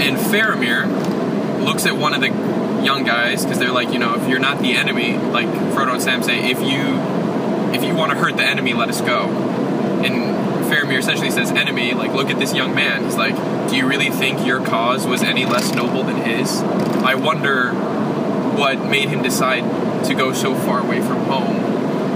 [0.00, 0.86] And Faramir
[1.64, 2.28] looks at one of the
[2.84, 6.02] young guys because they're like, you know, if you're not the enemy, like Frodo and
[6.02, 7.18] Sam say, if you
[7.74, 9.28] if you want to hurt the enemy, let us go.
[9.28, 13.04] And Faramir essentially says, enemy, like look at this young man.
[13.04, 13.34] He's like,
[13.68, 16.60] do you really think your cause was any less noble than his?
[16.60, 21.67] I wonder what made him decide to go so far away from home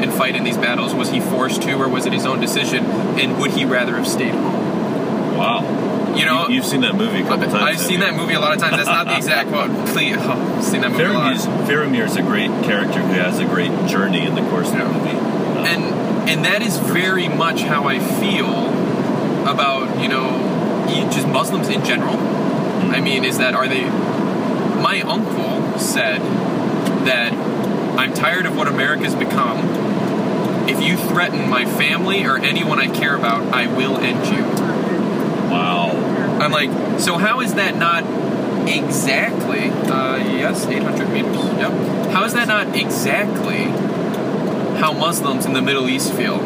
[0.03, 0.95] and fight in these battles.
[0.95, 2.85] Was he forced to, or was it his own decision?
[2.85, 5.37] And would he rather have stayed home?
[5.37, 6.15] Wow.
[6.17, 7.63] You know, you, have seen that movie a couple times.
[7.63, 8.77] I've seen that movie a lot of times.
[8.77, 9.71] That's not the exact quote.
[9.89, 11.69] Please, oh, I've seen that movie Faramir's, a lot.
[11.69, 15.11] Faramir's a great character who has a great journey in the course of the movie.
[15.11, 18.69] Uh, and and that is very much how I feel
[19.49, 20.53] about you know
[21.11, 22.17] just Muslims in general.
[22.17, 23.85] I mean, is that are they?
[23.85, 26.21] My uncle said
[27.07, 27.33] that
[27.99, 29.59] I'm tired of what America's become.
[30.69, 34.43] If you threaten my family or anyone I care about, I will end you.
[35.51, 35.91] wow.
[36.41, 38.05] I'm like, so how is that not
[38.69, 39.71] exactly?
[39.71, 41.37] Uh, yes, 800 meters.
[41.37, 42.13] Yep.
[42.13, 43.65] How is that not exactly
[44.79, 46.39] how Muslims in the Middle East feel?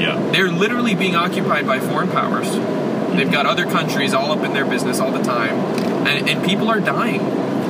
[0.00, 0.18] Yeah.
[0.32, 2.50] They're literally being occupied by foreign powers.
[3.16, 5.54] They've got other countries all up in their business all the time,
[6.06, 7.20] and, and people are dying.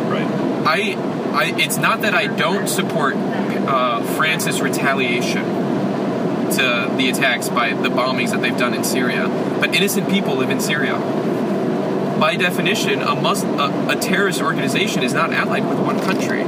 [0.08, 0.26] Right.
[0.66, 0.94] I,
[1.32, 5.44] I, it's not that I don't support uh, France's retaliation
[6.52, 9.28] to the attacks by the bombings that they've done in Syria,
[9.60, 10.94] but innocent people live in Syria.
[12.18, 16.40] By definition, a, a, a terrorist organization is not allied with one country.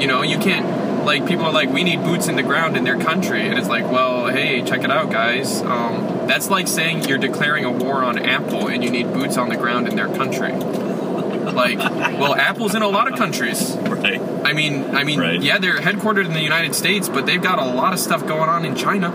[0.00, 0.66] You know, you can't
[1.04, 3.68] like people are like, we need boots in the ground in their country, and it's
[3.68, 5.62] like, well, hey, check it out, guys.
[5.62, 9.48] Um, that's like saying you're declaring a war on Apple and you need boots on
[9.48, 10.52] the ground in their country.
[11.54, 13.74] Like, well, Apple's in a lot of countries.
[13.76, 14.20] Right.
[14.44, 15.42] I mean, I mean, Right.
[15.42, 18.48] yeah, they're headquartered in the United States, but they've got a lot of stuff going
[18.48, 19.10] on in China.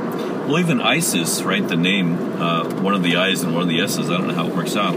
[0.48, 1.66] Well, even ISIS, right?
[1.66, 4.10] The name, uh, one of the I's and one of the S's.
[4.10, 4.96] I don't know how it works out.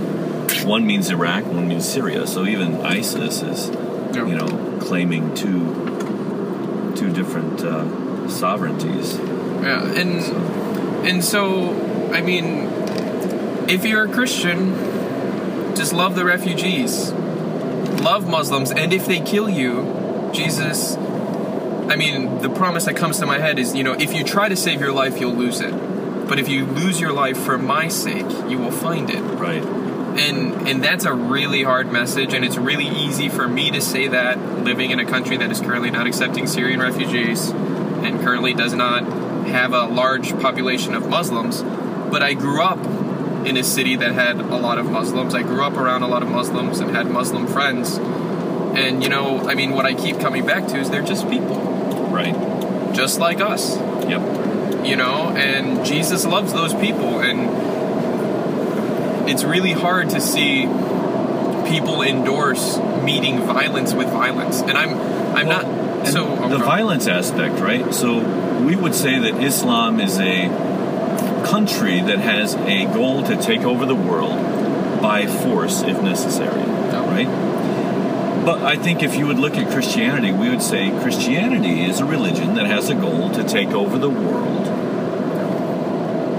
[0.65, 2.27] One means Iraq, one means Syria.
[2.27, 3.71] So even ISIS is,
[4.15, 4.27] Yeah.
[4.27, 4.49] you know,
[4.81, 9.19] claiming two two different uh, sovereignties.
[9.63, 12.69] Yeah, and and so I mean,
[13.69, 14.75] if you're a Christian,
[15.77, 17.13] just love the refugees,
[18.07, 20.97] love Muslims, and if they kill you, Jesus.
[20.97, 24.49] I mean, the promise that comes to my head is, you know, if you try
[24.49, 25.73] to save your life, you'll lose it.
[26.29, 29.21] But if you lose your life for my sake, you will find it.
[29.21, 29.65] Right.
[30.27, 34.09] and and that's a really hard message and it's really easy for me to say
[34.09, 38.73] that living in a country that is currently not accepting Syrian refugees and currently does
[38.73, 39.03] not
[39.59, 41.63] have a large population of Muslims
[42.15, 42.79] but I grew up
[43.47, 46.23] in a city that had a lot of Muslims I grew up around a lot
[46.23, 50.45] of Muslims and had Muslim friends and you know I mean what I keep coming
[50.45, 51.57] back to is they're just people
[52.11, 52.35] Right.
[52.95, 53.77] just like us
[54.09, 54.87] Yep.
[54.87, 57.39] you know and jesus loves those people and
[59.29, 60.63] it's really hard to see
[61.69, 64.91] people endorse meeting violence with violence and i'm
[65.37, 66.63] i'm Well, not so oh, the I'm sorry.
[66.65, 67.93] violence aspect, right?
[67.93, 68.21] So
[68.65, 70.47] we would say that Islam is a
[71.47, 77.47] country that has a goal to take over the world by force if necessary, right?
[78.45, 82.05] But I think if you would look at Christianity, we would say Christianity is a
[82.05, 84.67] religion that has a goal to take over the world.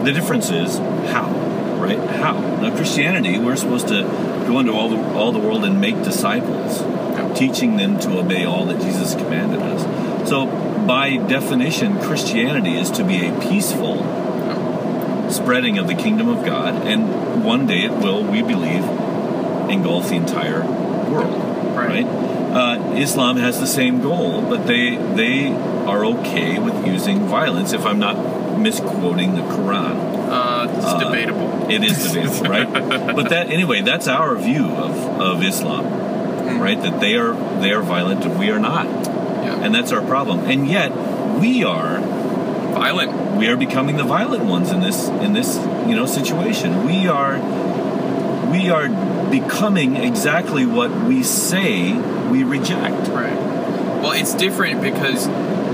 [0.05, 1.29] The difference is how,
[1.81, 1.99] right?
[1.99, 2.39] How.
[2.61, 4.03] Now, Christianity, we're supposed to
[4.47, 6.79] go into all the, all the world and make disciples,
[7.37, 10.29] teaching them to obey all that Jesus commanded us.
[10.29, 10.45] So,
[10.87, 14.26] by definition, Christianity is to be a peaceful
[15.29, 18.83] spreading of the kingdom of God, and one day it will, we believe,
[19.69, 21.75] engulf the entire world.
[21.75, 22.03] Right.
[22.03, 22.05] Right?
[22.05, 25.47] Uh, Islam has the same goal, but they they
[25.85, 27.73] are okay with using violence.
[27.73, 32.71] If I'm not misquoting the Quran, uh it's uh, debatable it is debatable, right?
[33.15, 36.79] But that anyway, that's our view of, of Islam, right?
[36.81, 40.39] That they are they are violent and we are not, yeah and that's our problem.
[40.39, 40.91] And yet
[41.39, 46.05] we are violent we are becoming the violent ones in this in this you know
[46.05, 46.85] situation.
[46.85, 47.37] We are
[48.51, 48.89] we are
[49.29, 51.93] becoming exactly what we say
[52.29, 53.09] we reject.
[53.09, 53.35] right
[54.01, 55.27] well it's different because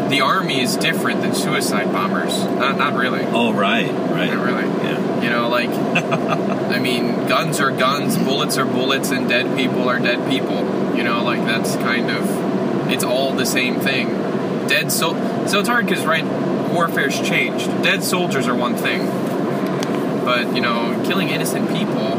[0.10, 4.64] the army is different than suicide bombers not not really Oh right, right, not really
[4.84, 5.70] yeah, You know, like,
[6.76, 10.96] I mean, guns are guns, bullets are bullets, and dead people are dead people.
[10.96, 14.10] You know, like, that's kind of, it's all the same thing.
[14.68, 15.14] Dead so
[15.48, 16.26] So it's hard because, right,
[16.74, 17.68] warfare's changed.
[17.84, 19.06] Dead soldiers are one thing.
[20.26, 22.18] But, you know, killing innocent people,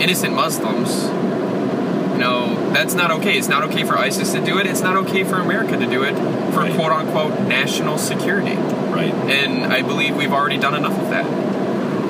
[0.00, 1.04] innocent Muslims,
[2.12, 3.38] you know, that's not okay.
[3.38, 4.66] It's not okay for ISIS to do it.
[4.66, 6.14] It's not okay for America to do it
[6.52, 6.74] for Right.
[6.74, 8.56] quote unquote national security.
[8.56, 9.12] right.
[9.28, 11.26] And I believe we've already done enough of that.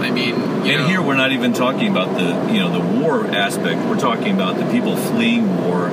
[0.01, 2.81] I mean, you and know, here we're not even talking about the you know the
[3.01, 3.81] war aspect.
[3.89, 5.91] We're talking about the people fleeing war.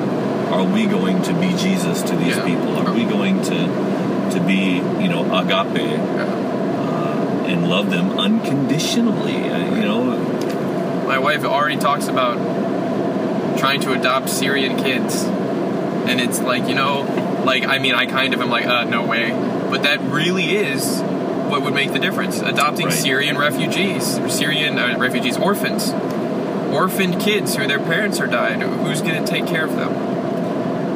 [0.51, 2.45] Are we going to be Jesus to these Yeah.
[2.45, 2.77] people?
[2.77, 3.67] Are we going to
[4.33, 9.49] to be you know agape uh, and love them unconditionally?
[9.49, 10.03] Uh, you know,
[11.07, 12.37] my wife already talks about
[13.57, 17.01] trying to adopt Syrian kids, and it's like you know,
[17.45, 19.29] like I mean, I kind of am like, uh, no way,
[19.69, 22.39] but that really is what would make the difference.
[22.39, 22.95] Adopting Right.
[22.95, 25.91] Syrian refugees, Syrian uh, refugees, orphans.
[26.73, 28.61] orphaned kids who their parents are died.
[28.61, 29.93] Who's going to take care of them?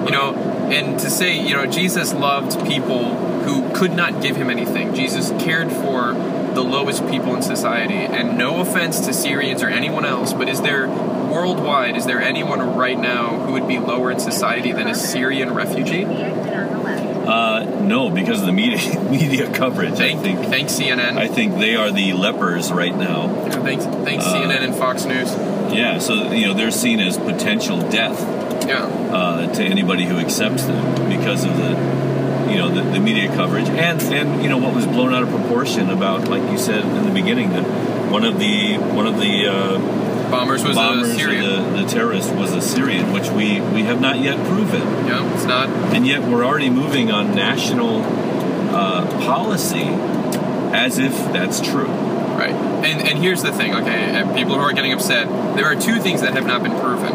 [0.06, 0.34] You know,
[0.72, 3.14] and to say, you know, Jesus loved people
[3.48, 4.94] who could not give him anything.
[4.94, 6.14] Jesus cared for
[6.54, 7.94] the lowest people in society.
[7.96, 12.76] And no offense to Syrians or anyone else, but is there worldwide, is there anyone
[12.76, 16.06] right now who would be lower in society than a Syrian refugee?
[16.06, 19.96] Uh, no, because of the media media coverage.
[19.96, 21.18] Thank, I think thanks CNN.
[21.18, 23.26] I think they are the lepers right now.
[23.46, 25.30] Yeah, thanks, thanks Uh, CNN and Fox News.
[25.74, 28.22] Yeah, so you know they're seen as potential death
[28.66, 31.97] Yeah, uh, to anybody who accepts them because of the
[32.50, 35.30] you know the, the media coverage and and you know what was blown out of
[35.30, 37.64] proportion about like you said in the beginning that
[38.12, 41.74] one of the one of the uh, bombers was bombers a Syrian.
[41.74, 44.82] the, the terrorist was a Syrian, which we we have not yet proven.
[45.08, 45.70] yeah, it's not.
[45.94, 48.02] and yet we're already moving on national
[48.74, 49.88] uh, policy
[50.74, 51.88] as if that's true.
[51.88, 52.52] Right.
[52.52, 56.00] And and here's the thing, okay, and people who are getting upset, there are two
[56.00, 57.14] things that have not been proven.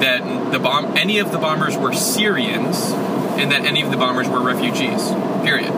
[0.00, 2.92] That the bomb any of the bombers were Syrians
[3.38, 5.10] and that any of the bombers were refugees.
[5.42, 5.72] Period.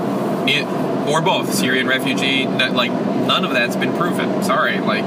[1.09, 4.43] Or both, Syrian refugee, like none of that's been proven.
[4.43, 5.05] Sorry, like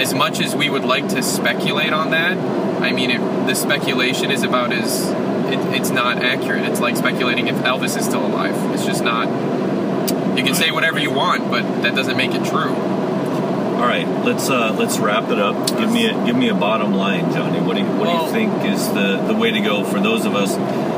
[0.00, 2.36] as much as we would like to speculate on that,
[2.82, 5.10] I mean, it, the speculation is about as
[5.52, 6.64] it, it's not accurate.
[6.64, 8.54] It's like speculating if Elvis is still alive.
[8.74, 9.28] It's just not.
[10.36, 12.74] You can say whatever you want, but that doesn't make it true.
[12.74, 15.68] All right, let's uh, let's wrap it up.
[15.78, 17.60] Give me a give me a bottom line, Johnny.
[17.60, 20.24] What do you, what do you think is the, the way to go for those
[20.24, 20.56] of us?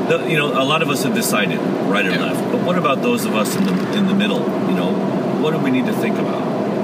[0.08, 2.26] The, you know, a lot of us have decided right or Yeah.
[2.32, 4.40] left, but what about those of us in the in the middle?
[4.68, 4.90] You know,
[5.40, 6.42] what do we need to think about?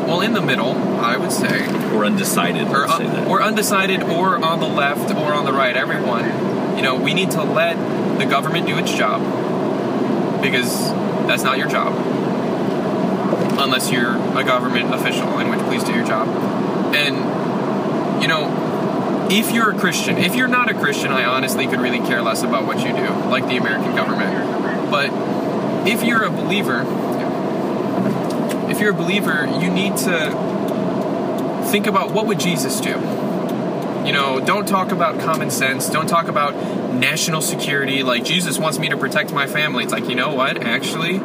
[0.09, 2.69] Well, in the middle, I would say, Or undecided?
[2.69, 3.27] or that.
[3.29, 5.77] or undecided, or on the left, or on the right.
[5.77, 6.25] Everyone,
[6.77, 7.77] you know, we need to let
[8.19, 9.21] the government do its job
[10.43, 10.91] because
[11.29, 11.93] that's not your job,
[13.61, 15.39] unless you're a government official.
[15.39, 16.27] In which, please do your job.
[16.95, 17.17] And
[18.23, 18.49] you know,
[19.31, 22.43] if you're a Christian, if you're not a Christian, I honestly could really care less
[22.43, 24.91] about what you do, like the American government.
[24.91, 25.11] But
[25.89, 26.81] if you're a believer,
[28.71, 32.99] if you're a believer, you need to think about what would Jesus do.
[34.05, 35.89] You know, don't talk about common sense.
[35.89, 36.55] Don't talk about
[36.95, 38.03] national security.
[38.03, 39.85] Like Jesus wants me to protect my family.
[39.85, 40.63] It's like you know what?
[40.63, 41.21] Actually,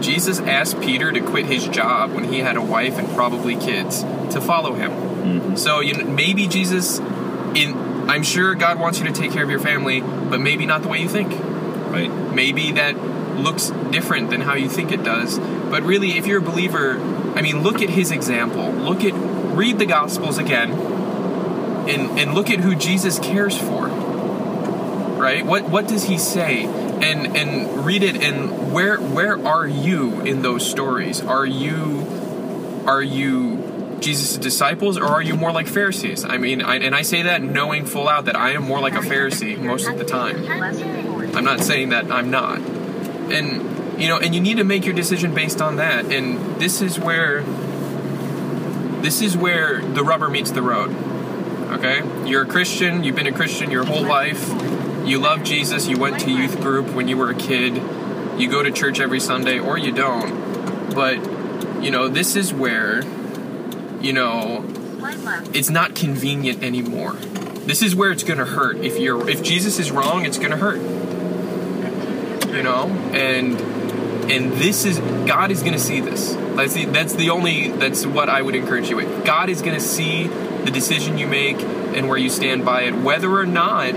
[0.00, 4.02] Jesus asked Peter to quit his job when he had a wife and probably kids
[4.32, 4.90] to follow him.
[4.90, 5.56] Mm-hmm.
[5.56, 6.98] So you know, maybe Jesus,
[7.54, 10.82] in I'm sure God wants you to take care of your family, but maybe not
[10.82, 11.32] the way you think
[11.94, 12.10] right?
[12.34, 12.96] maybe that
[13.38, 15.38] looks different than how you think it does.
[15.38, 16.98] But really, if you're a believer,
[17.36, 18.70] I mean, look at his example.
[18.72, 19.12] Look at,
[19.56, 23.88] read the Gospels again, and and look at who Jesus cares for.
[23.88, 25.44] Right?
[25.44, 26.64] What what does he say?
[26.64, 28.16] And and read it.
[28.16, 31.22] And where where are you in those stories?
[31.22, 33.53] Are you are you
[34.04, 36.24] Jesus' disciples, or are you more like Pharisees?
[36.24, 38.94] I mean, I, and I say that knowing full out that I am more like
[38.94, 40.36] a Pharisee most of the time.
[41.34, 42.58] I'm not saying that I'm not.
[42.58, 46.06] And you know, and you need to make your decision based on that.
[46.06, 47.42] And this is where
[49.00, 50.90] this is where the rubber meets the road.
[51.72, 52.02] Okay?
[52.28, 54.48] You're a Christian, you've been a Christian your whole life.
[55.06, 57.76] You love Jesus, you went to youth group when you were a kid.
[58.38, 60.94] You go to church every Sunday or you don't.
[60.94, 63.02] But you know, this is where
[64.04, 64.62] you know,
[65.54, 67.12] it's not convenient anymore.
[67.12, 68.76] This is where it's going to hurt.
[68.76, 70.80] If you're if Jesus is wrong, it's going to hurt.
[72.54, 73.58] You know, and
[74.30, 76.34] and this is God is going to see this.
[76.54, 79.24] That's the that's the only that's what I would encourage you with.
[79.24, 82.94] God is going to see the decision you make and where you stand by it,
[82.94, 83.94] whether or not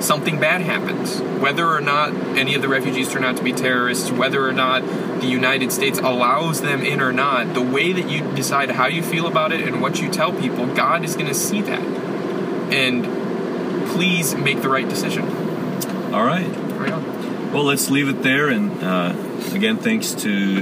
[0.00, 4.10] something bad happens, whether or not any of the refugees turn out to be terrorists,
[4.10, 4.82] whether or not
[5.20, 9.02] the United States allows them in or not, the way that you decide how you
[9.02, 11.80] feel about it and what you tell people, God is going to see that.
[12.72, 13.04] And
[13.90, 15.24] please make the right decision.
[16.12, 16.46] All right.
[16.76, 17.52] Right.
[17.52, 18.48] Well, let's leave it there.
[18.48, 19.14] And uh,
[19.54, 20.60] again, thanks to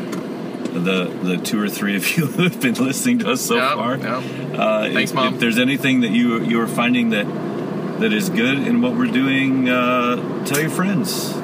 [0.74, 3.74] the the two or three of you who have been listening to us so Yeah,
[3.74, 3.96] far.
[3.96, 4.16] yeah.
[4.16, 5.34] Uh, Thanks, if, Mom.
[5.34, 7.26] If there's anything that you you are finding that
[8.00, 11.34] that is good in what we're doing, uh, tell your friends.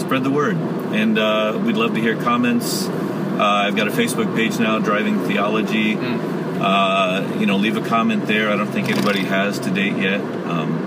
[0.00, 2.86] Spread the word, and uh, we'd love to hear comments.
[2.88, 5.94] Uh, I've got a Facebook page now, Driving Theology.
[5.94, 6.62] Hmm.
[6.62, 8.50] Uh, you know, leave a comment there.
[8.50, 10.20] I don't think anybody has to date yet.
[10.20, 10.78] Um,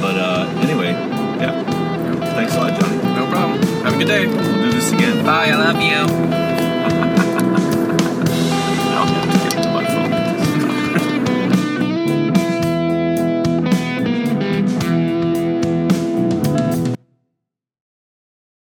[0.00, 1.64] but uh, anyway, yeah.
[2.34, 2.96] Thanks a lot, Johnny.
[3.14, 3.62] No problem.
[3.84, 4.26] Have a good day.
[4.26, 5.24] We'll do this again.
[5.24, 5.50] Bye.
[5.50, 6.61] I love you.